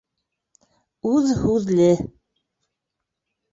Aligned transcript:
Үҙ 1.09 1.29
һүҙле... 1.43 1.91